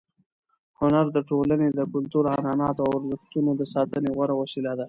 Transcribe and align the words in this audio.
هنر 0.79 1.05
د 1.15 1.17
ټولنې 1.29 1.67
د 1.77 1.79
کلتور، 1.91 2.23
عنعناتو 2.35 2.81
او 2.87 2.91
ارزښتونو 2.99 3.51
د 3.59 3.63
ساتنې 3.73 4.09
غوره 4.15 4.35
وسیله 4.41 4.71
ده. 4.77 4.79